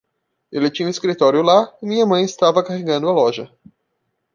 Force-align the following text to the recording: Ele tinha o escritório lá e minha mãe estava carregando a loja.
Ele 0.51 0.71
tinha 0.71 0.87
o 0.87 0.89
escritório 0.89 1.43
lá 1.43 1.71
e 1.79 1.85
minha 1.85 2.07
mãe 2.07 2.23
estava 2.25 2.63
carregando 2.63 3.07
a 3.07 3.11
loja. 3.11 3.53